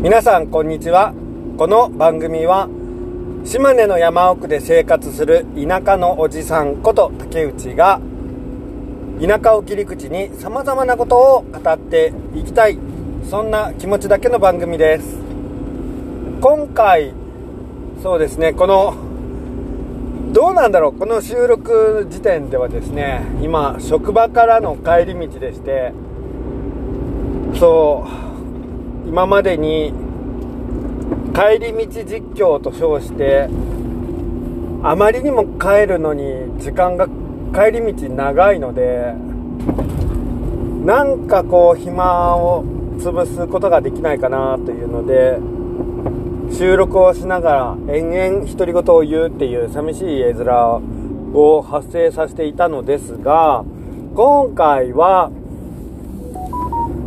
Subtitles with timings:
[0.00, 1.12] 皆さんこんにちは。
[1.58, 2.68] この番組は
[3.44, 8.00] 島根の山奥で生活する田舎のおじさんこと竹内が
[9.20, 12.78] 田舎を切り口にさまざまなことを語っていきたい。
[13.28, 15.18] そんな気持ちだけの番組です。
[16.40, 17.12] 今回
[18.00, 18.94] そうですねこの
[20.32, 20.92] どうなんだろう。
[20.96, 25.92] この収録時点ではですね今職場からの帰り道でして
[27.58, 28.27] そう
[29.08, 29.92] 今までに
[31.34, 33.48] 帰り道実況と称して
[34.82, 37.08] あまりにも帰るのに時間が
[37.54, 39.14] 帰り道長いので
[40.84, 42.64] なんかこう暇を
[42.98, 45.38] 潰すことができないかなというので
[46.54, 50.46] 収録をしながら延々独り言を言うっていう寂しい絵面
[51.32, 53.64] を発生させていたのですが
[54.14, 55.30] 今回は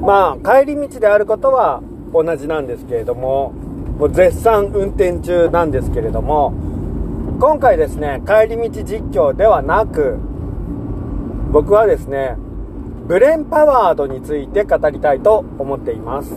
[0.01, 1.83] まあ帰り道であることは
[2.13, 3.53] 同じなんですけれども
[3.99, 6.53] もう絶賛運転中なんですけれども
[7.39, 10.17] 今回ですね帰り道実況ではなく
[11.51, 12.35] 僕はですね
[13.07, 16.31] ブレンパワードについて語りたいと思っています。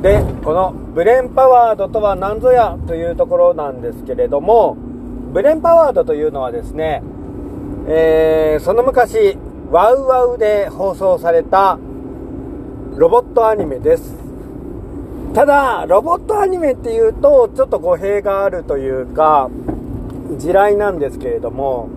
[0.00, 4.76] でこのブレンパワードとは何ぞやというところなんですけれども
[5.32, 7.02] ブレンパワードというのはですね、
[7.88, 9.36] えー、その昔
[9.70, 11.78] ワウワウで放送された
[12.96, 14.14] ロボットアニメです。
[15.34, 19.50] ただロボットアニメっていうとちょっと語弊があるというか
[20.38, 21.90] 地雷なんですけれども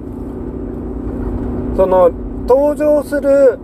[1.78, 2.10] その
[2.46, 3.58] 登場する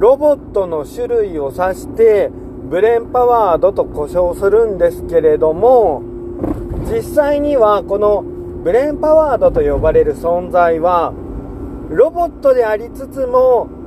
[0.00, 2.28] ロボットの種類を指して
[2.68, 6.02] ブレンパワードと呼称するんですけれども
[6.92, 8.22] 実際にはこの
[8.64, 11.12] ブレンパワードと呼ばれる存在は
[11.88, 13.77] ロボットでありつつも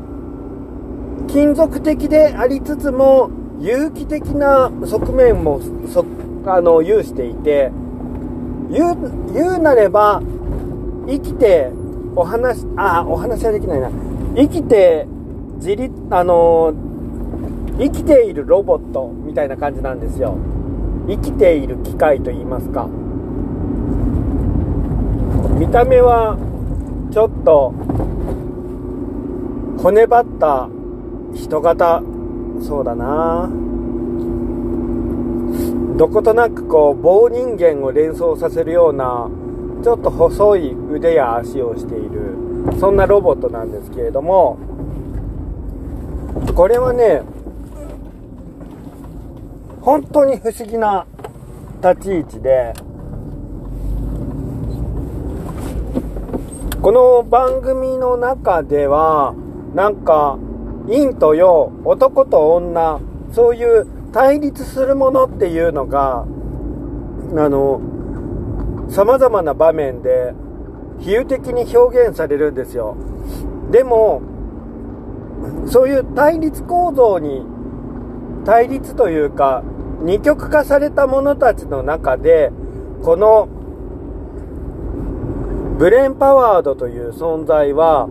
[1.28, 6.06] 金属的でありつつも有機的な側面もそ
[6.46, 7.72] あの有していて
[8.72, 10.22] 言う言うなれば
[11.08, 11.72] 生きて
[12.16, 13.90] お話あお話はできないな。
[14.36, 15.08] 生きて
[15.56, 16.74] 自立あの
[17.78, 20.38] 生きているロボットみたいな感じなんですよ。
[21.08, 22.88] 生きている機械といいますか。
[25.58, 26.38] 見た目は
[27.12, 27.74] ちょっと
[29.81, 30.70] 骨張った
[31.34, 32.03] 人型。
[32.62, 33.50] そうだな。
[35.97, 39.30] どことなくこう棒人間を連想させるような
[39.84, 42.36] ちょっと細い腕や足をしている。
[42.80, 44.58] そんなロボットなんですけれども。
[46.56, 47.22] これはね
[49.81, 51.06] 本当に不思議な
[51.84, 52.74] 立ち位置で
[56.81, 59.34] この番組の中では
[59.74, 60.38] なんか
[60.88, 63.00] 陰と陽男と女
[63.31, 66.25] そういう対立するものっていうのがあ
[67.50, 67.81] の
[68.90, 70.34] 様々な場面で
[71.00, 72.96] 比喩的に表現されるんですよ。
[73.72, 74.22] でも
[75.68, 77.44] そういう対立構造に
[78.46, 79.63] 対立というか
[80.02, 82.52] 二極化された者たちの中で
[83.03, 83.48] この
[85.78, 88.08] ブレンパワードという存在は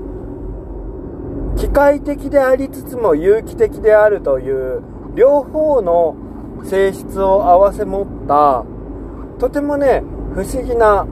[1.61, 4.83] 機械的でありつつも有機的であるという
[5.15, 6.17] 両方の
[6.65, 8.65] 性質を併せ持った
[9.39, 10.03] とてもね
[10.35, 11.07] 不思議な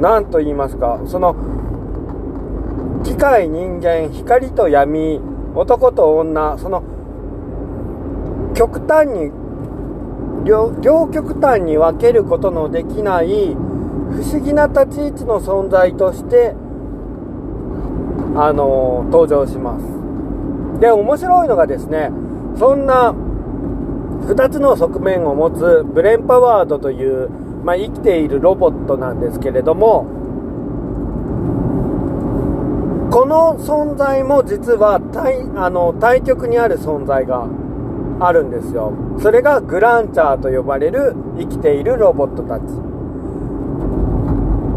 [0.00, 1.36] 何と言いますかその
[3.04, 5.20] 機械人間光と闇
[5.54, 6.82] 男と女その
[8.54, 9.30] 極端に
[10.46, 16.54] 両両極端に分けることのできない不思議な立ち位置の存在として
[18.38, 20.80] あの登場します。
[20.80, 22.10] で面白いのがですね
[22.58, 27.30] そんな2つの側面を持つブレンパワードという、
[27.64, 30.06] まあ、生きているロボットなんですけれども
[33.10, 37.48] この存在も実は対あの対極にある存在が
[38.20, 38.92] あるんですよ。
[39.20, 42.62] それがグランチャーと呼ばれる生きているロボットたち。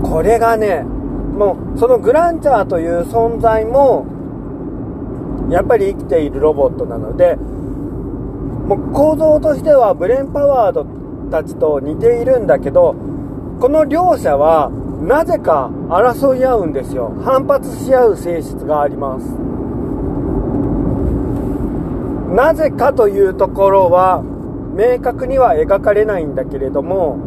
[0.09, 0.85] これがね
[1.39, 4.05] もうそのグランチャーという存在も
[5.49, 10.85] やっぱり生きているロボットなのでもう構造としてはブレンパワード
[11.31, 12.93] たちと似ているんだけど
[13.61, 14.69] この両者は
[15.01, 17.13] なぜか争い合うんですよ。
[17.23, 19.23] 反発し合う性質があります。
[22.35, 24.21] なぜかというところは
[24.75, 27.17] 明確には描かれないんだけれども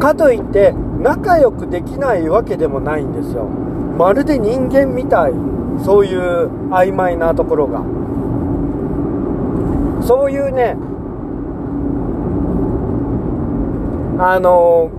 [0.00, 3.44] かといって仲良くできないわけでもないんですよ。
[3.44, 5.32] まるで人間みたい。
[5.84, 7.82] そういう曖昧なところが。
[10.02, 10.76] そういうね
[14.18, 14.90] あの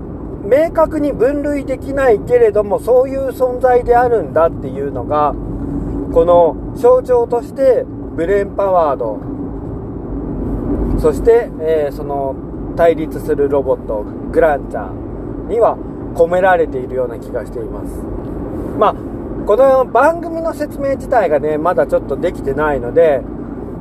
[0.44, 5.33] 明確に分類できないけれどもそういう存在であるんだっていうのが
[6.13, 7.85] この象徴として
[8.15, 9.19] ブレンパワード。
[11.00, 12.35] そして、えー、その
[12.75, 15.06] 対立するロボットグランチャー。
[15.47, 15.77] には
[16.15, 18.03] 込められているような気がしています。
[18.77, 18.95] まあ
[19.45, 23.21] この番組の説明自体がねまだちょっとできてないので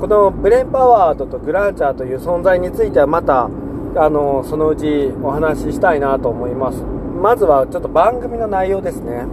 [0.01, 3.49] このブレンパワードとグランチャーという存在についてはまた
[3.97, 6.83] あのそのうちお話ししたいなと思います。
[7.21, 9.25] まずはちょっと番組の内容ですね。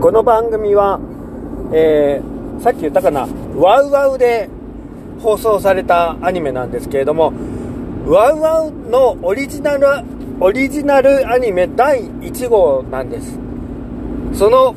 [0.00, 1.00] この番組は、
[1.72, 3.26] えー、さっき言ったかな
[3.56, 4.50] ワウワウで
[5.22, 7.32] 放送されたアニメなんですけれども
[8.06, 9.86] ワウワウのオリジナル
[10.38, 13.38] オリジナルアニメ第1号なんです。
[14.34, 14.74] その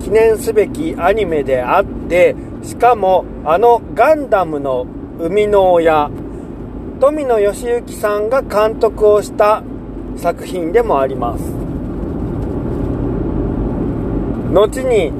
[0.00, 4.86] 記念すべきアニメであってしかもあのガンダムの
[5.18, 6.08] 生みの親
[7.00, 9.64] 富野義行さんが監督をした
[10.16, 11.42] 作品でもあります。
[14.52, 15.10] 後に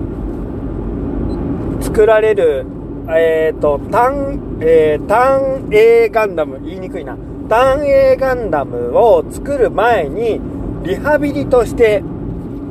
[1.83, 2.67] 作られる
[3.09, 7.17] えっ、ー、と単、えー、単 A ガンダム言いにくいな。
[7.49, 10.41] 単 A ガンダムを作る前に
[10.83, 12.03] リハビリとして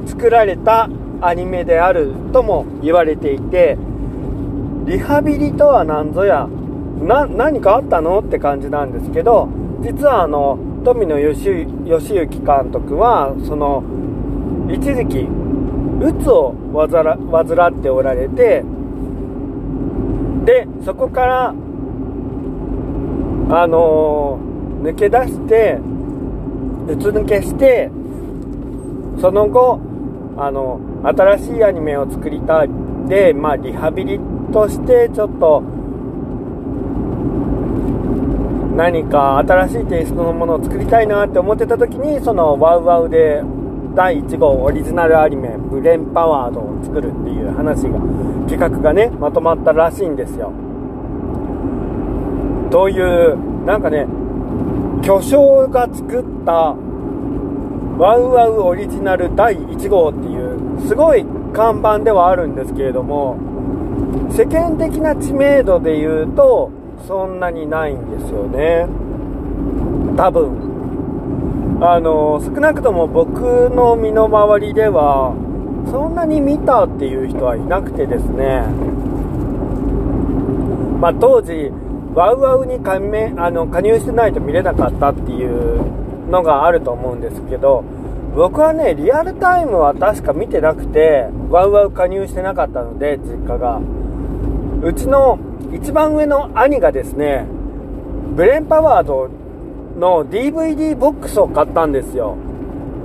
[0.07, 0.89] 作られた
[1.21, 3.77] アニメであるとも言われていて
[4.85, 6.47] リハビリとは何ぞや
[7.01, 9.47] な何かあったのって感じなんですけど
[9.81, 13.83] 実はあの富野義行監督はその
[14.69, 18.63] 一時期うつを患っておられて
[20.45, 21.49] でそこから
[23.49, 25.79] あのー、抜け出して
[26.87, 27.89] うつ抜けして
[29.21, 29.79] その後
[30.37, 32.69] あの新しいアニメを作りたい。
[33.07, 34.19] でまあリハビリ
[34.51, 35.61] としてちょっと
[38.75, 43.43] 何か新しいテイストのものを作りたいなって思ってた時にそのワウワウで
[43.95, 47.99] 第1号オリジナルアニメ「ブレンパワード」を作るっていう話が
[48.47, 50.51] 企画がねまとまったらしいんですよ。
[52.71, 54.07] というなんかね
[55.03, 56.75] 巨匠が作った
[57.99, 61.23] ワウワウオリジナル第1号っていうすごい
[61.53, 63.37] 看板ではあるんですけれども
[64.29, 66.71] 世間的な知名度で言うと
[67.07, 68.87] そんなにないんですよね。
[70.17, 70.73] 多分。
[71.85, 75.35] あの少なくとも僕の身の回りでは
[75.91, 78.63] そんなに見たっていう人はいなくてですね。
[80.99, 81.71] まあ、当時
[82.15, 85.83] ワウワウに加あの加入してないと見れなかったっていう
[86.29, 87.83] のがあると思うんですけど
[88.35, 93.81] 僕はねリアルタイムは確か見てなくてワウワウ加入してなかったので実家が。
[94.83, 95.39] うちの
[95.73, 97.45] 一番上の兄がですね、
[98.35, 99.29] ブレンパワード
[99.97, 102.35] の DVD ボックスを買ったんですよ。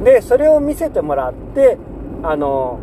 [0.05, 1.77] で、それを見せてもらって、
[2.23, 2.79] あの、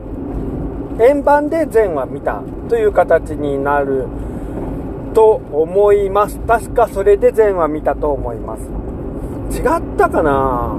[1.00, 4.06] 円盤で全話見たという形になる
[5.14, 6.40] と思います。
[6.40, 8.64] 確かそれで全話見たと思います。
[9.58, 9.64] 違っ
[9.98, 10.76] たかな？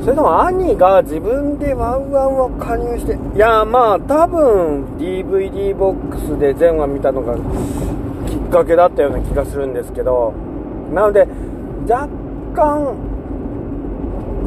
[0.00, 7.36] それとも兄が自分でワンワンを加入して、いや、まあ、多分 DVD ボックスで全話見たのが
[8.28, 10.32] きっかけだったような気がするんですけど、
[10.92, 11.28] なので、
[11.88, 12.08] 若
[12.52, 12.94] 干、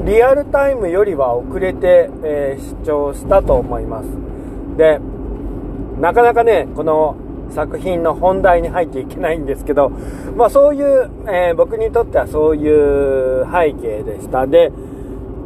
[0.06, 4.10] リアルタイムよりは遅れて、えー、視聴したと思います。
[4.78, 5.00] で、
[6.00, 7.16] なかなかね、この
[7.50, 9.90] 作品の本題に入っていけないんですけど、
[10.36, 14.46] まあそういう、えー、僕にとってはそういう背景でした。
[14.46, 14.72] で、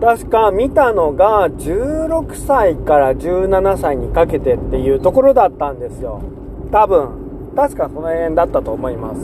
[0.02, 6.22] 確か見たのが16歳から17歳にかけてっていうところだったんですよ。
[6.72, 7.30] 多分。
[7.56, 9.22] 確かその辺だったと思います。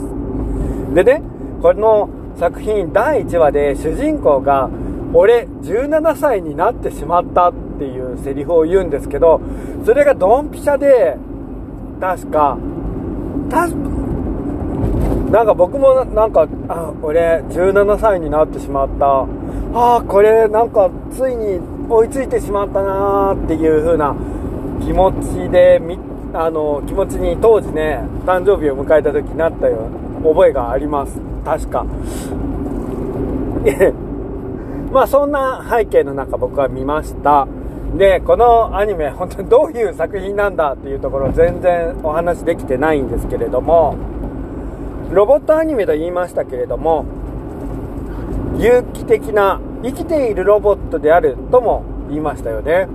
[0.94, 1.22] でね、
[1.62, 4.68] この作品第1話で主人公が
[5.14, 9.40] 俺17歳になってしまったっていうセリフを言うんですけど、
[9.84, 11.16] それがドンピシャで、
[12.00, 12.58] 確か、
[15.30, 19.26] なんか僕もなんか、あ、俺17歳になってしまった。
[19.74, 24.14] ああ、これなんかついに追いついてしまったなーっていう風な
[24.84, 25.80] 気持ちで、
[26.34, 29.88] あの、気持ちに当時ね、誕生日を迎えた時になったよ
[30.22, 31.20] 覚えがあります。
[31.44, 31.86] 確か。
[34.92, 37.46] まあそんな背景の中僕は見ました。
[37.96, 43.96] で、このアニメ本当にどういう作品なんだっていうところ全然お話できてないんですけれども、
[45.12, 47.04] ロボットアニメと言いましたけれども、
[48.58, 52.88] 有機的な生きているロボットであるとも言いましたよね。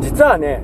[0.00, 0.62] 実はね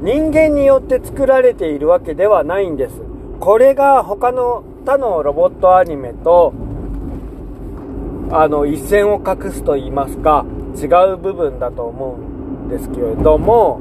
[0.00, 3.00] 人間によって作られているわけではないんです
[3.40, 6.52] これが他の他のロボットアニメと
[8.30, 10.44] あの一線を画すと言いますか
[10.76, 13.80] 違う部分だと思うんですけれども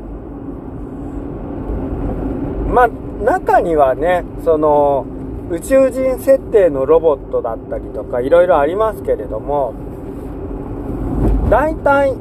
[2.69, 2.87] まあ
[3.23, 5.05] 中にはねその
[5.49, 9.73] 宇宙人設定のロボットだったりとかいろいろありますけれども
[11.49, 12.15] 大体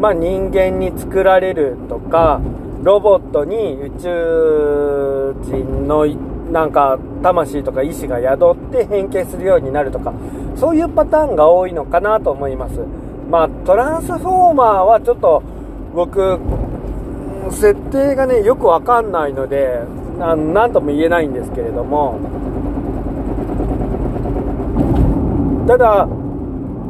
[0.00, 2.40] まあ人間に作られるとか
[2.82, 6.04] ロボットに宇宙人の
[6.50, 10.12] なんか魂とか意志が宿って変形するようになるとか
[10.56, 12.80] そういうパターンが多いのかなと思います。
[13.30, 15.42] まあトランスフォーマーはちょっと
[15.94, 16.38] 僕
[17.50, 19.80] 設定がねよくわかんないので
[20.18, 22.18] 何とも言えないんですけれども。
[25.68, 26.08] ただ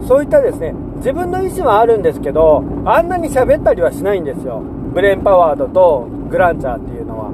[0.09, 4.63] そういったですね自分の意思はあるんですけどあんなに喋ったりはしないんですよ。
[4.93, 7.31] ブレンパワードとグランチャーっていうのは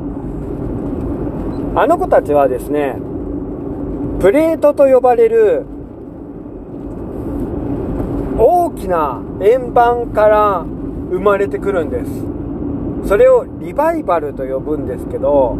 [1.82, 2.96] あの子たちはですね
[4.20, 5.64] プレートと呼ばれる
[8.36, 10.64] 大きな円盤から
[11.10, 12.10] 生まれてくるんです。
[13.08, 15.56] それをリバイバルと呼ぶんですけど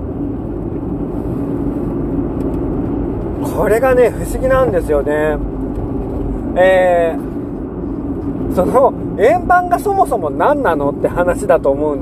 [3.57, 5.39] これがね不思議なんですよね。
[6.57, 7.38] えー、
[8.55, 11.99] その円盤がそもそも何なのって話だと思う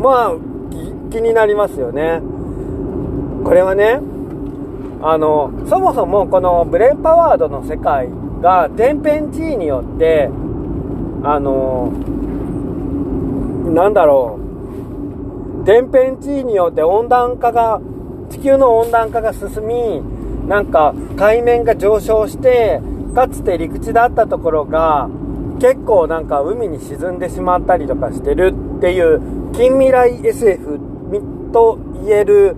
[0.00, 0.34] まあ
[1.10, 2.20] 気になりますよね。
[3.44, 4.00] これはね
[5.02, 8.08] あのそもそもこのブレンパワードの世界
[8.40, 10.30] が天変地異によって
[11.24, 11.92] あの
[13.74, 14.42] なんだろう。
[15.64, 17.80] 天変地異によって温暖化が
[18.30, 20.02] 地球の温暖化が進み
[20.48, 22.80] なんか海面が上昇して
[23.14, 25.08] かつて陸地だったところが
[25.62, 30.80] 結構なんか海に沈んでしまったりとかしてるっていう近未来 SF
[31.52, 32.56] と言える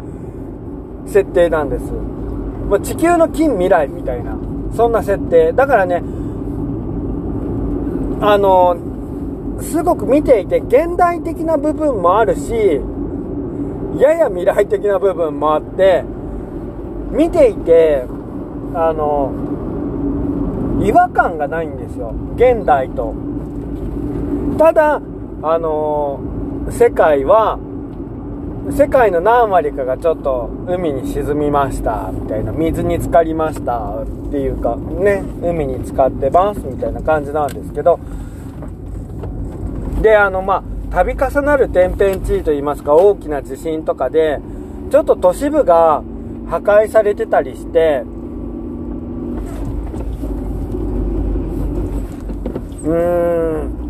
[1.07, 1.85] 設定なんです。
[2.71, 4.39] ま地球の近未来みたいな、
[4.75, 5.53] そんな設定。
[5.53, 6.03] だからね、
[8.23, 8.79] あの、
[9.61, 12.81] すごく見ていて現代的な部分もあるし、
[14.01, 16.05] やや未来的な部分もあって、
[17.11, 18.07] 見ていて、
[18.73, 19.31] あの、
[20.81, 22.15] 違和感がないんですよ。
[22.37, 23.15] 現代と。
[24.59, 25.01] ただ、
[25.43, 26.21] あの
[26.71, 27.59] 世界は、
[28.73, 38.01] 世界の何割かがちょっと海に沈みましたみたいな水に浸かりましたっていうかね海に浸かってますみたいな感じなんですけど
[40.01, 44.41] であのまあ度重なる天変地異といいますか大きな地震とかで
[44.91, 46.03] ちょっと都市部が
[46.49, 48.03] 破壊されてたりして
[52.85, 53.85] うーん。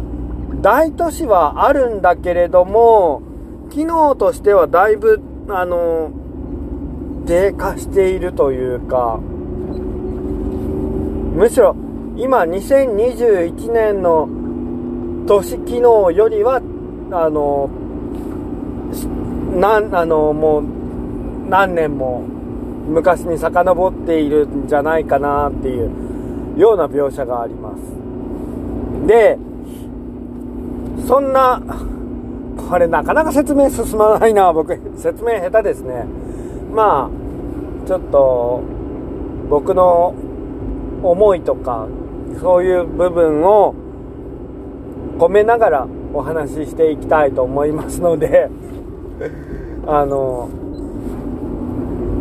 [0.64, 3.20] 大都市はあるんだけれども
[3.70, 5.20] 機能としてはだいぶ
[5.50, 6.10] あの
[7.26, 9.18] 低下しているというか
[11.34, 11.76] むしろ
[12.16, 14.26] 今2021年の
[15.26, 16.62] 都市機能よりは
[17.12, 17.68] あの
[19.60, 20.64] なんあのもう
[21.50, 22.20] 何年も
[22.88, 28.03] 昔に遡っているんじゃないかなっていうような描写があります。
[29.06, 29.38] で
[31.06, 31.60] そんな
[32.68, 34.78] これなかなか説明進まないな僕。
[34.96, 36.06] 説明下手ですね。
[36.72, 38.62] まあちょっと
[39.48, 40.14] 僕の
[41.02, 41.86] 思いとか
[42.40, 43.74] そういう部分を
[45.18, 48.48] 込めながらお話ししていきたいと思いますので
[49.86, 50.48] あの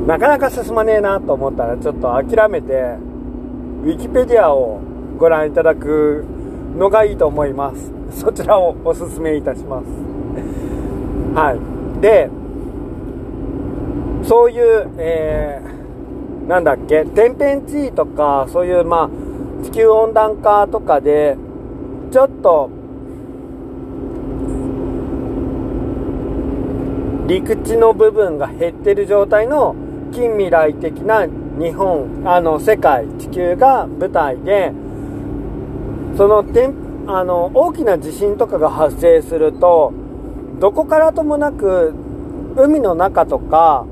[0.05, 2.97] なかなか進まねえなと思ったらちょっと諦めて
[3.83, 4.79] ウィキペディアを
[5.17, 6.25] ご覧いただく
[6.77, 7.91] のがいいと思います。
[8.19, 9.85] そちらをおすすめいたします。
[11.35, 12.01] はい。
[12.01, 12.29] で
[14.23, 21.37] そういう、えー、なんだっけ天変地異とかそういうまあ地球温暖化とかで
[22.11, 22.69] ちょっと
[27.27, 29.75] 陸地の部分が減ってる状態の
[30.11, 34.71] 近未来的な日本あの世界地球が舞台で
[36.17, 36.73] その天
[37.07, 39.93] あの大きな地震とかが発生すると
[40.59, 41.93] どこからともなく
[42.55, 43.85] 海の中とか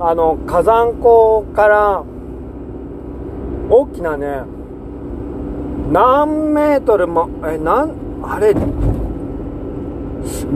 [0.00, 2.04] あの火山口から
[3.70, 4.42] 大きなね
[5.92, 8.52] 何メートルもえなんあれ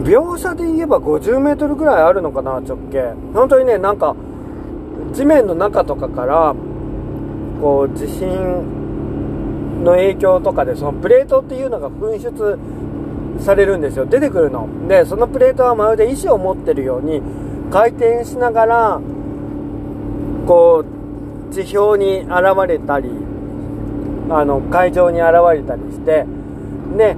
[0.02, 3.14] 描写で言えば50メートルぐらいあるのかな直径。
[3.32, 4.14] 本当にねなんか
[5.12, 6.54] 地面の中とかから
[7.60, 8.81] こう地震
[9.82, 12.58] の影響とかでそのプレートっていうのが噴出
[13.44, 14.06] されるんですよ。
[14.06, 14.68] 出てくるの。
[14.88, 17.20] でそのプレートはまるで意志を持ってるように
[17.70, 19.00] 回転しながら
[20.46, 20.84] こ
[21.50, 22.32] う地表に現
[22.66, 23.10] れたり
[24.30, 26.24] あの海上に現れたりして
[26.96, 27.16] で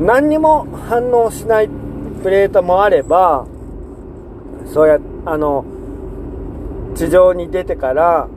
[0.00, 1.68] 何にも反応しない
[2.22, 3.46] プレートもあれば
[4.72, 5.64] そうやあの
[6.94, 8.28] 地上に出てから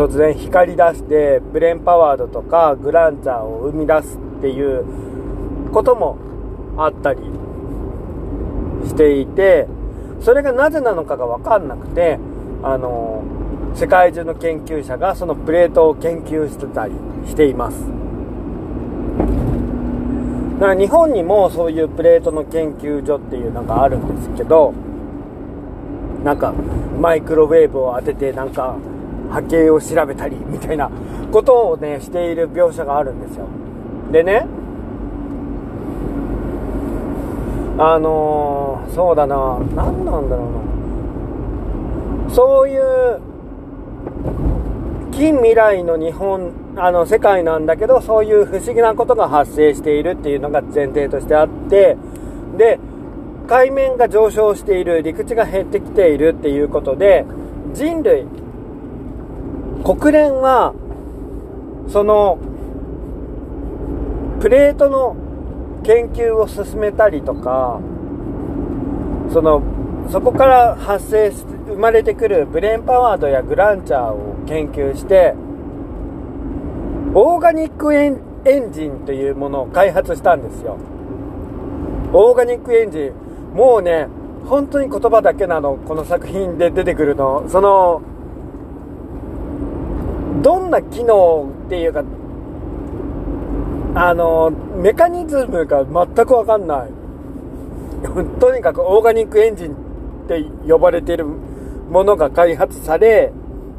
[0.00, 4.82] 突然光り出してブレンパワードとかグランチャーを生み出すっていう
[5.74, 6.16] ことも
[6.78, 7.20] あったり
[8.88, 9.68] していて
[10.22, 12.18] それがなぜなのかが分かんなくて
[12.62, 13.22] あの
[13.74, 16.94] 世界中の研究者がそのプレートを研究してたり
[17.26, 17.84] しています。
[20.60, 24.72] だから日本にもそういうプレートの研究所っていうのがあるんですけど
[26.24, 26.52] なんか
[26.98, 28.76] マイクロウェーブを当ててなんか
[29.30, 30.90] 波形を調べたりみたいな
[31.32, 33.46] ことをねしている描写があるんですよ。
[34.12, 34.46] でね
[37.78, 40.48] あのー、そうだな何なんだろ
[42.26, 42.34] うな。
[42.34, 43.20] そういう
[45.12, 51.96] 近未来の日本あの世界なんだけどそういう不思議なことが発生しているっていうのが前提としてあって
[52.56, 52.78] で
[53.48, 57.24] 海面が上昇している陸地が減ってきているっていうことで
[57.74, 58.24] 人類
[59.98, 60.72] 国連は
[61.88, 62.38] その
[64.40, 65.16] プレートの
[65.82, 67.80] 研究を進めたりとか
[69.32, 69.62] その
[70.08, 75.34] そこから発生生まれてくるブレーンパワードやグランチャーを研究して
[77.12, 80.78] オーガニックエンジンというものを開発したんですよ。
[82.12, 83.56] オーガニックエンジン。
[83.56, 84.06] もうね
[84.46, 87.48] 本当に言葉だけなのこの作品で出てくるの。
[87.48, 88.02] その
[90.42, 92.04] どんな機能っていうか
[93.94, 96.90] あのメカニズムが全く分かんない。
[98.40, 99.74] とにかくオーガニックエンジンっ
[100.26, 101.26] て呼ばれてる
[101.90, 103.32] ものが開発され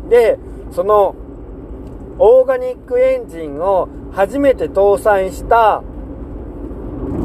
[0.10, 0.38] で
[0.72, 1.16] その
[2.20, 5.82] オーガニックエンジンを初めて搭載した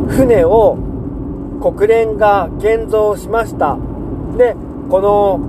[0.08, 0.78] 船を
[1.60, 3.76] 国連が建造しました。
[4.38, 4.56] で
[4.88, 5.40] この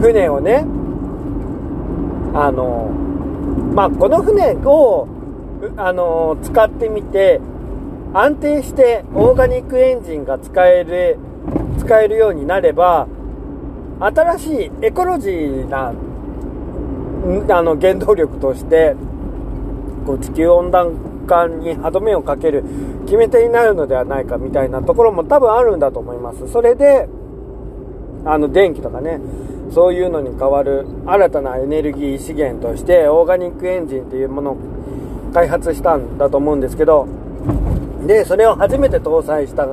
[0.00, 0.66] 船をね
[2.40, 2.88] あの
[3.74, 5.08] まあこの船を
[5.76, 7.40] あの使ってみて
[8.14, 11.18] 安定してオーガニックエンジンが使える
[11.80, 13.08] 使えるようになれば
[14.00, 18.94] 新しいエコロジーなあの原動力として
[20.06, 22.62] こう地球温暖化に歯止めをかける
[23.04, 26.48] 決め手になるのではないかみたいなところも多分あるんだと思います。
[26.52, 27.08] それで
[28.24, 29.20] あの電気とかね
[29.70, 34.56] そういうのに代わる新たなエネルギー資源としてオーガニックエンジンっていうものを
[35.34, 37.06] 開発したんだと思うんですけど
[38.06, 39.68] でそれを初めて搭載した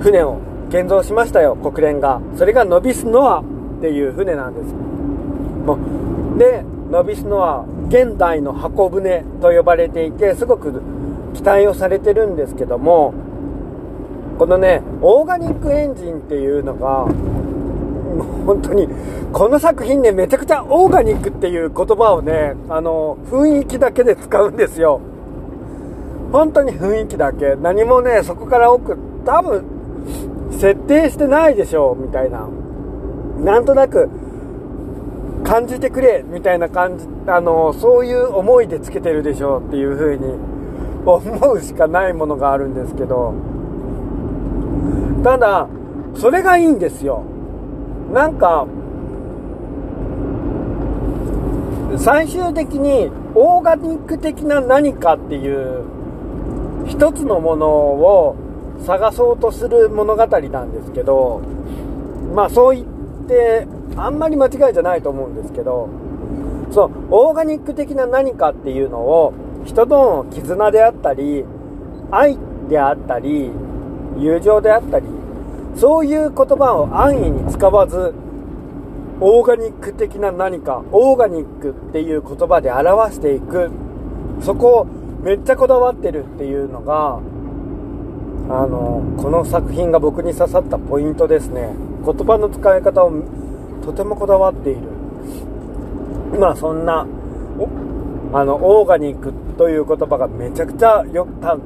[0.00, 2.20] 船を建造しましたよ国連が。
[2.36, 3.44] それがノビスノアっ
[3.80, 4.74] ていう船なんです。
[6.38, 10.82] でノビスノア現代の箱舟と呼ばれていてすごく
[11.34, 13.14] 期待をされてるんですけども
[14.38, 17.06] このねオーガニックエンジンっていうのが
[18.46, 18.88] 本当に
[19.32, 25.00] この作品ねめちゃくちゃオーガニックっていう言葉をねあの雰囲気だけで使うんですよ。
[26.32, 27.54] 本当に雰囲気だけ。
[27.56, 29.64] 何もねそこから奥多分
[30.50, 32.48] 設定してないでしょうみたいな。
[33.38, 34.08] なんとなく
[35.44, 40.34] 感じてくれみたいな感じあのそういう思いでつけてるでしょうっていう風に
[41.04, 43.34] 思うしかないものがあるんですけど。
[45.24, 45.66] ただ
[46.16, 47.22] それがいいんですよ。
[48.14, 48.64] なんか
[51.98, 55.84] 最終的にオーガニック的な何かっていう
[56.86, 58.36] 一つのものを
[58.86, 61.40] 探そうとする物語なんですけど
[62.36, 62.86] まあそう言っ
[63.26, 65.88] てあんまり間違いじゃないと思うんですけど
[66.70, 71.44] そうオーガニック的な何かっていうのを人との絆であったり
[72.12, 73.50] 愛であったり
[74.18, 75.06] 友情であったり
[75.76, 78.14] そういう言葉を安易に使わず
[79.20, 83.70] オーガニック的な何かオーガニックっていう言葉で表していく。
[84.40, 84.86] そこを
[85.22, 87.20] めっちゃこだわってるっていうのが
[88.48, 91.74] あのこの作品が僕に刺さったポイントですね。
[92.04, 93.12] 言葉の使い方を
[93.84, 94.80] とてもこだわっている。
[96.38, 97.06] まあそんな
[98.32, 101.56] あのオーガニックという言葉がめちゃくちゃよた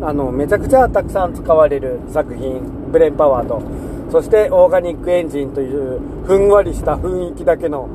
[0.00, 3.62] あのめちゃくちゃたくさん使われる作品ブレンパワード
[4.10, 7.88] そしてオーガニックエンジンというふんわりした雰囲気だけの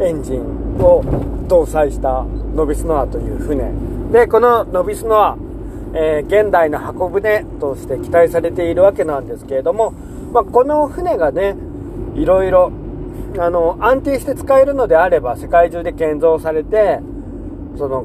[0.00, 0.40] エンジン
[0.80, 1.02] を
[1.48, 3.72] 搭載したノビスノアという船。
[4.10, 5.36] でこのノビスノア、
[5.94, 9.92] えー、現代の箱舟として期待されているわけなんですけれども、
[10.32, 11.56] まあ、この船がね
[12.14, 12.72] いろいろ
[13.38, 17.00] あの安定して使えるのであれば世界中で建造されて
[17.76, 18.04] その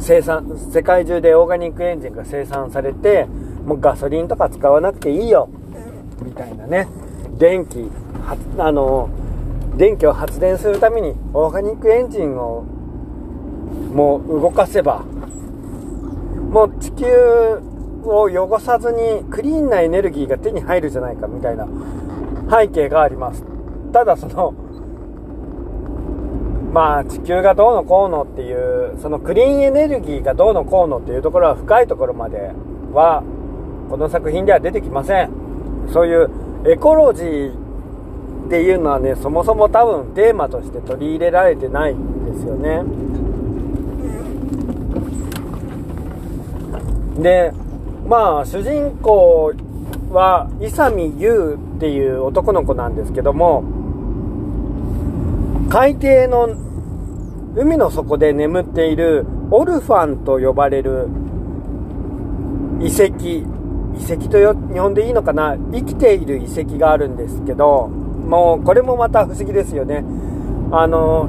[0.00, 3.26] 生産世界中でオーガニックエンジンが生産されて
[3.64, 5.48] もうガソリンとか使わなくていいよ。
[6.22, 6.88] みたいなね。
[7.38, 7.90] 電気
[8.58, 9.08] あの
[9.76, 12.62] 電気を発電するためにオーガニックエンジンを
[13.94, 15.04] もう動かせば
[16.50, 17.06] もう地球
[18.04, 21.66] を汚さずにクリーンなエネルギーが手に入るじゃないかみたいな
[22.50, 23.44] 背景があります。
[23.92, 24.54] ただその
[26.72, 32.52] まあ地球がどうのこうのっていうそのクリーンエネルギーがどうのこうのっていうところは深いところまで
[32.92, 33.24] は
[33.90, 35.30] この作品では出てきません。
[35.92, 36.30] そういう
[36.66, 37.52] エコロジー
[38.46, 42.84] っていうのはねそもそも多分テーマとして取り入れられてないんですよね。
[47.20, 47.52] で
[48.06, 49.52] まあ主人公
[50.12, 53.64] は勇優っていう男の子なんですけども
[55.70, 56.48] 海底の
[57.56, 61.06] 海の底で眠っているオルファンと呼ばれる
[62.80, 63.46] 遺跡。
[63.90, 64.38] 遺跡と
[64.72, 65.56] 日本でいいのかな？
[65.72, 70.04] 生きている遺跡があるんですけどもうこれもまた不思議ですよね。
[70.72, 71.28] あの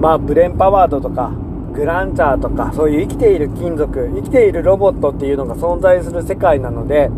[0.00, 1.32] まあブレンパワードとか
[1.72, 7.10] グランチャーとかそういう生きている金属生きているロボットっていうのが存在する世界なので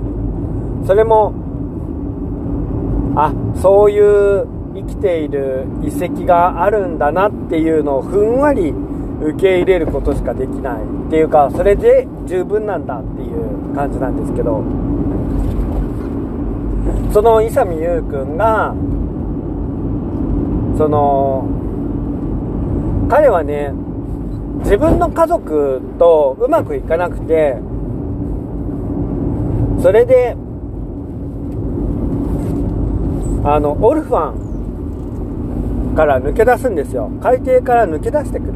[0.86, 1.32] それも
[3.16, 8.72] あそういう生きている遺跡があるんだなっていうのをふんわり
[9.22, 14.86] 受け入れることしかできないっていうかそれで十分なんだっていう感じなんですけど。
[17.16, 18.74] その勇優君が
[20.76, 21.48] その
[23.08, 23.72] 彼はね
[24.58, 27.56] 自分の家族とうまくいかなくて
[29.80, 30.36] それで
[33.48, 37.08] あのオルファンから抜け出すんですよ。
[37.22, 38.54] 海底から抜け出してくる。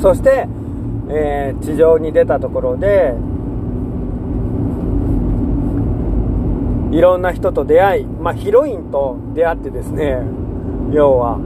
[0.00, 0.46] そして、
[1.08, 3.14] えー、地上に出たところで
[6.92, 10.22] いろんな人と出会い、まあ、ヒロインと出会ってですね
[10.92, 11.38] 要は。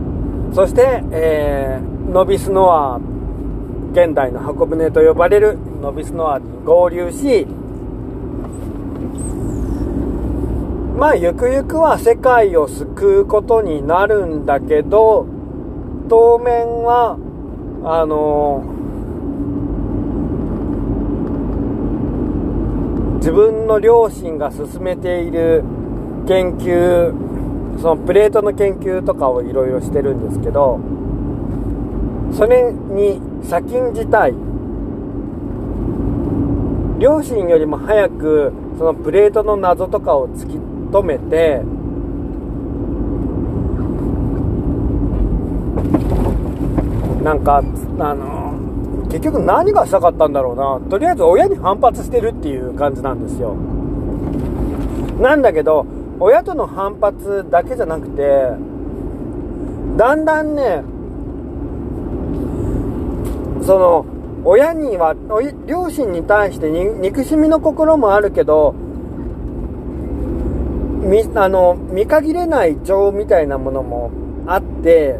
[0.52, 3.00] そして、えー、ノビスノア
[3.92, 7.46] 現代の箱舟と呼ばれるノビスノアに合流し
[10.96, 15.26] まあゆくゆくは世界を救うことになるんだけど
[16.08, 17.18] 当面は
[17.84, 18.64] あの
[23.16, 25.64] 自分の両親が進めている
[26.28, 27.12] 研究
[27.80, 30.78] そのプレートの研究とかをいろいろしてるんですけど
[32.36, 34.34] それに先んじたい。
[36.98, 41.60] 両親よりも早くそのプレートの謎とかを突き止めて
[47.24, 47.64] なんか
[47.98, 50.90] あの結局何がしたかったんだろうな。
[50.90, 53.56] とりあえず親に反発してるっていう感じなんですよ。
[55.20, 55.84] なんだけど
[56.20, 58.50] 親との反発だけじゃなくて
[59.96, 60.84] だんだんね
[63.62, 64.06] その
[64.44, 65.14] 親には
[65.66, 68.74] 両親に対して憎しみの心もあるけど
[71.04, 74.10] みあの見限れない情みたいなものも
[74.46, 75.18] あって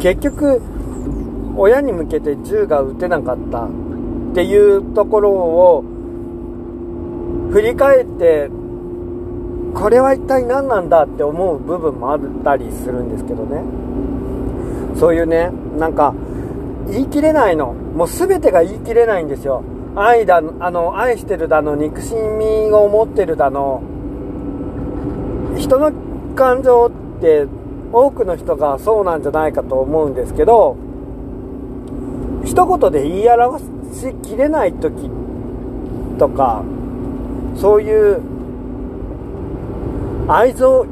[0.00, 0.60] 結局
[1.56, 3.70] 親に向けて銃が撃てなかったっ
[4.34, 5.84] ていうところを
[7.52, 8.48] 振り返って
[9.74, 13.62] これは一体何なんだって思う部分もあったりするんですけどね。
[14.98, 16.12] そういうねなんか
[16.88, 17.72] 言い切れないの。
[17.72, 19.62] もう全てが言い切れないんですよ。
[19.96, 23.82] 愛だあの愛してるだの憎しみを持ってるだの
[25.58, 25.92] 人の
[26.36, 26.86] 感情
[27.18, 27.46] って
[27.92, 30.76] 多くの人がそうなんじゃないかと思うんですけど
[32.44, 35.10] 一言で言い表しきれない時
[36.18, 36.62] とか
[37.56, 38.20] そういう
[40.28, 40.86] 愛情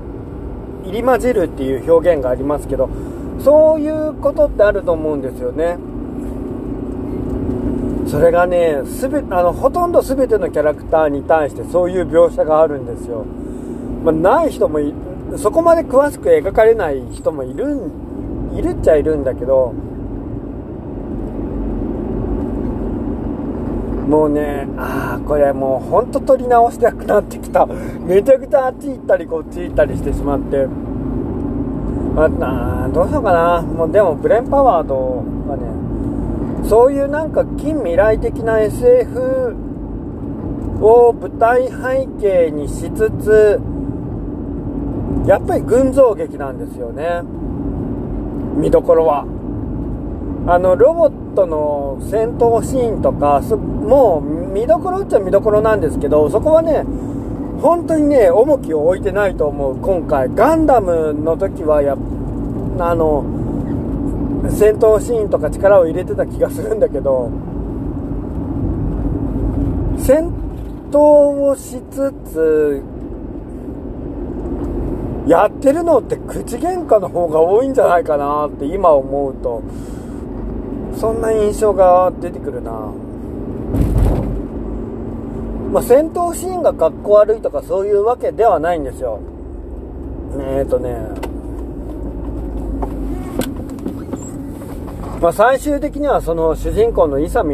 [0.85, 2.91] 入り混じるっていう表現がありますけど
[3.41, 5.79] そういうことってあると思うんですよね。
[8.09, 13.25] それがねすべあのほとんど全てのキャラクターに対してそういう描写があるんですよ、
[14.05, 14.79] まあ、ない人も
[15.37, 17.91] そこまで詳しく描かれない人もいる
[18.55, 19.75] いるっちゃいるんだけど
[24.09, 27.67] もうねああこれもうほんと撮り直したくなってきた。
[27.67, 30.67] めちゃくちゃあっち行ったりこっち行ったりしてしまって。
[32.17, 32.25] ま
[32.87, 33.61] あどうしようかな。
[33.61, 35.88] もうでもブレンパワードはね
[36.65, 39.57] そういうなんか近未来的な SF
[40.81, 43.61] を舞台背景にしつつ
[45.27, 47.23] やっぱり群像劇なんですよね。
[48.57, 49.25] 見どころは。
[50.47, 56.85] あのロボットの戦闘シーンとかもう見どころっちゃ見どころなんですけどそこはね
[57.61, 59.77] 本当にね重きを置いてないと思う。
[59.77, 61.97] 今回ガンダムの時はや
[62.79, 63.25] あの
[64.51, 67.31] 戦闘シーンとか力を入れてた気がするんだけど
[69.99, 70.33] 戦
[70.91, 72.83] 闘をしつつ
[75.29, 79.63] やってるのって口喧嘩の方が多いんじゃないかなって今思うと
[80.97, 82.93] そんな印象が出てくるな。
[85.71, 89.21] まあ、戦闘シーンがかっこ悪いとかそういうわけではないんですよ。
[90.41, 91.28] えっ、ー、とね
[95.21, 97.45] まあ、最終的にはその主人公の勇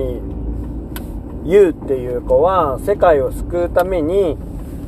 [1.47, 4.37] 優っていう子は世界を救うために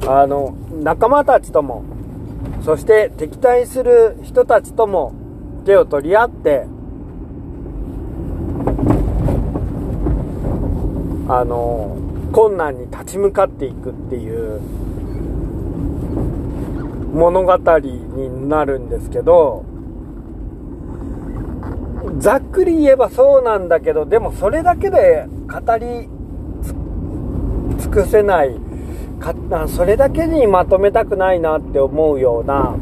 [0.06, 1.84] あの仲間たちとも
[2.64, 5.14] そして敵対する人たちとも
[5.64, 6.66] 手を取り合って
[11.28, 11.96] あの
[12.32, 14.60] 困難に立ち向かっていくっていう
[17.14, 19.64] 物語になるんですけど
[22.18, 26.08] ざっくり言えばそうなんだけどでもそれだけで語り
[27.78, 28.56] 尽くせない
[29.20, 29.34] か
[29.68, 32.76] それだけにまとめたくないなって思うような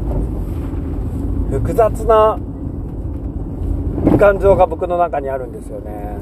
[1.51, 2.37] 複雑な
[4.17, 6.15] 感情が僕の中にあるんですよね。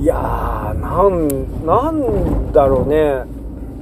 [0.00, 3.24] いやーなんなんだろうね。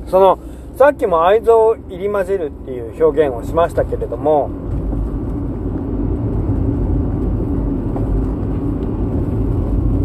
[0.08, 0.38] その
[0.76, 4.50] さっきも愛憎入り混じるっていう表現をしましたけれども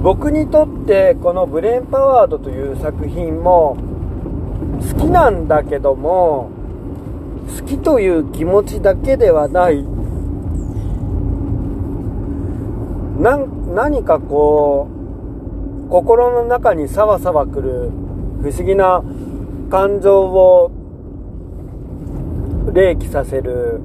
[0.08, 3.76] 僕にとってこの「ブレーンパワード」という作品も
[4.94, 6.48] 好きなんだけども
[7.60, 9.86] 好きという気持ちだけではない。
[13.20, 14.88] 何かこ
[15.88, 17.92] う心の中にさわさわくる
[18.42, 19.04] 不思議な
[19.70, 20.72] 感情を
[22.74, 23.82] 冷気させる。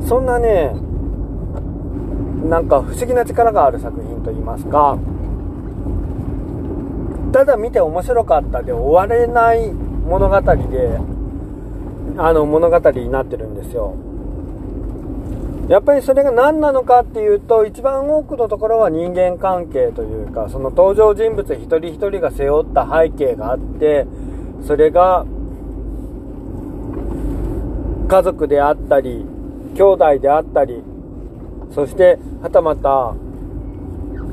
[0.00, 0.74] そんなね
[2.44, 4.98] なんか不思議な力がある作品といいますか
[7.32, 10.98] ただ見て面白かったで終われない物語で
[12.16, 13.94] あの物語になってるんですよ。
[15.68, 24.06] やっぱりそれが何なのかっていうと一番多くのところは人間関係というかその登場人物一人一人が背負った背景があって
[24.66, 25.26] それが
[28.08, 29.26] 家族であったり
[29.74, 30.82] 兄弟であったり
[31.74, 33.14] そしてはたまた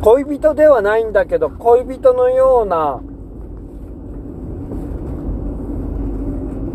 [0.02, 3.02] 恋人ではないんだけど恋人のような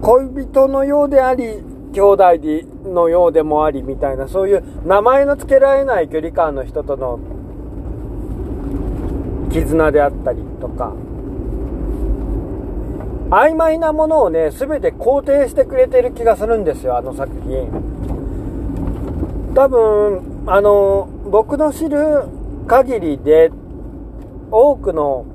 [0.03, 2.25] 恋人のようであり兄弟
[2.85, 7.18] のようでもありみたいなそういう名前の付けられない距離感の人との
[9.53, 10.94] 絆であったりとか
[13.31, 17.68] 曖昧なものをね全て肯定してくれてる気がするんですよあの作品。
[19.55, 22.24] 多分あの僕の知る
[22.66, 23.50] 限りで
[24.50, 25.26] 多くの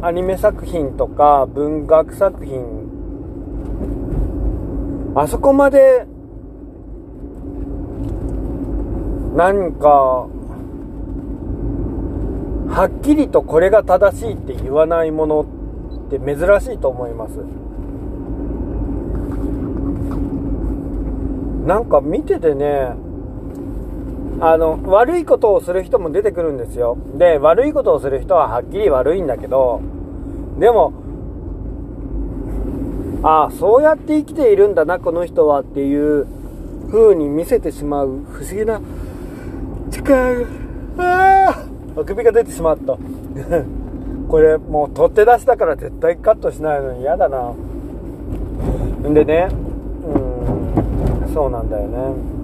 [0.00, 2.82] アニメ作品とか文学作品
[5.14, 6.06] あそこまで
[9.34, 10.28] 何か
[12.68, 15.46] はっきりとこれが正しいって言わないものっ
[16.10, 17.36] て珍しいと思います。
[21.66, 22.94] なんか見ててね
[24.44, 26.98] あの、悪いことをする人も出てくるんですよ。
[27.14, 29.80] で、悪いことをする人ははっきり悪いんだけど、
[30.58, 30.92] でも、
[33.22, 36.26] ああ、そうやって生きているんだな、この人はっていう
[36.90, 38.80] 風に見せてしまう不思議な
[39.92, 40.44] 力
[40.98, 41.64] あ
[41.96, 42.98] あ首が出てしまった。
[44.28, 47.52] これもう取って出したから絶対カットしないのに嫌だな。
[49.08, 49.48] んでね、
[51.22, 52.41] うん、そうなんだよね。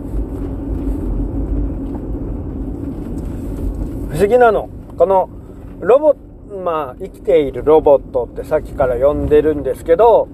[4.19, 4.69] 不思議なの。
[4.97, 5.31] この
[5.79, 6.29] ロボット
[6.65, 10.29] まあ、生きているロボットってさっきから呼んでるんですけど、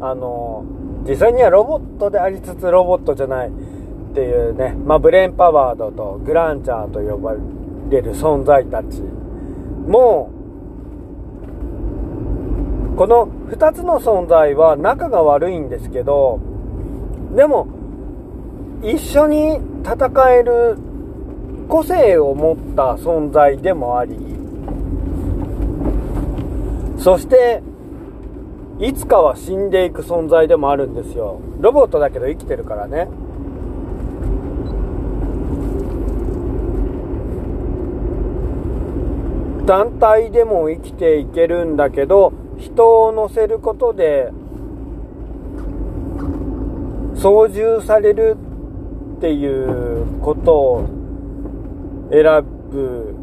[0.00, 0.62] あの、
[1.08, 3.50] 実際にはロボットでありつつロボットじゃないっ
[4.14, 7.32] ていうね、まあ、ブレンパワードとグランチャーと呼ば
[7.88, 10.30] れる存在たちも、
[12.96, 16.40] この2つの存在は仲が悪いんですけど、
[17.34, 17.66] でも、
[18.82, 20.76] 一緒に戦える
[21.68, 24.16] 個性を持った存在でもあり、
[26.98, 27.62] そして、
[28.80, 31.40] いつかは死んでいく存在でもあるんですよ。
[31.60, 33.08] ロボットだけど生きてるからね。
[39.66, 44.30] 団体でも生きていけるんだけど、人を乗せることで、
[47.16, 48.36] 操縦される
[49.16, 51.03] っていうことを
[52.10, 53.14] 選ぶ。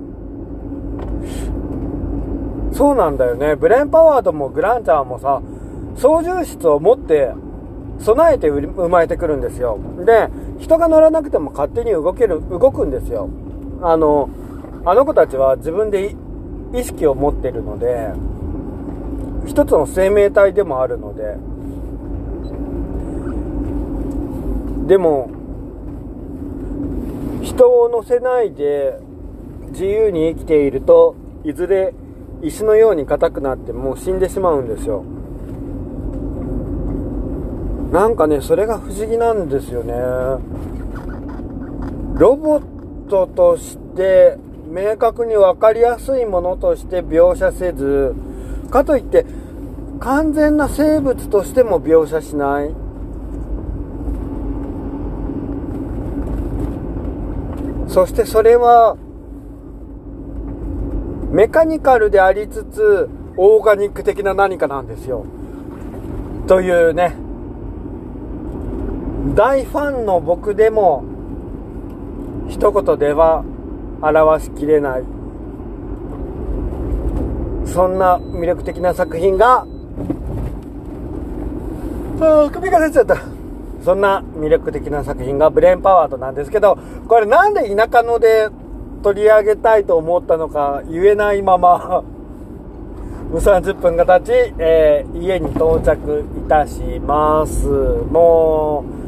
[2.73, 3.55] そうなんだよね。
[3.55, 5.41] ブレンパワードもグランチャーもさ、
[5.95, 7.33] 操縦室を持って
[7.99, 9.77] 備えて生まれてくるんですよ。
[10.05, 13.29] で、人が乗らなくても勝手に動ける、動くんですよ。
[13.81, 14.29] あの、
[14.85, 16.15] あの子たちは自分で
[16.73, 18.09] 意識を持ってるので、
[19.45, 21.35] 一つの生命体でもあるので、
[24.87, 25.29] でも、
[27.41, 28.99] 人を乗せないで
[29.71, 31.93] 自由に生きていると、いずれ
[32.41, 35.03] 石のように硬くなってもう死んでしまうんですよ。
[37.91, 39.93] なんかね、それが不思議なんですよね。
[42.15, 42.61] ロボッ
[43.09, 44.37] トとして
[44.69, 48.15] 明確に分かりやすいものとして描写せず、
[48.69, 49.25] かといって
[49.99, 52.73] 完全な生物としても描写しない。
[57.91, 58.95] そしてそれは
[61.29, 65.25] メカニカルでありつつオーガニック的な何かなんですよ。
[66.47, 67.15] というね、
[69.35, 71.03] 大ファンの僕でも
[72.47, 73.43] 一言では
[74.01, 75.03] 表しきれない。
[77.65, 79.65] そんな魅力的な作品が
[82.21, 83.40] あ首が出ちゃった。
[83.83, 88.49] そんな魅力的な作品がブレーンパワードなんですけどこれなんで田舎ので
[89.03, 92.03] 取り上げたいと思ったのか言えないまま
[93.33, 99.01] 30分が経ち、えー、家に到着いたしますもう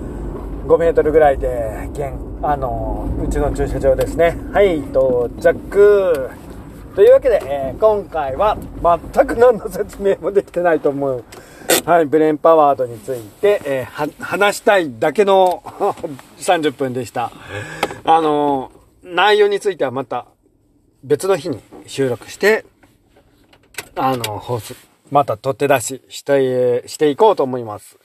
[0.67, 4.38] 5メートルぐらいで、現、あの、うちの駐車場ですね。
[4.53, 6.29] はい、到着。
[6.95, 8.57] というわけで、えー、今回は
[9.13, 11.23] 全く何の説明もできてないと思う。
[11.86, 15.62] はい、ブレンパワードについて、えー、話したいだけの
[16.39, 17.32] 30分でした。
[18.06, 18.71] あの
[19.02, 20.28] 内容についてはまた
[21.04, 22.65] 別の日に収録して、
[23.95, 24.76] あの、放送、
[25.12, 27.99] また取って出しして、していこうと思います。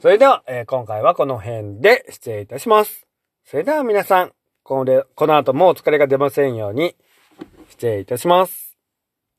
[0.00, 3.06] それでは、えー、今回はこの辺で失礼いたします。
[3.44, 6.94] それでは皆さん、このこの後もお疲れが出ませんように、
[7.70, 8.71] 失礼いたします。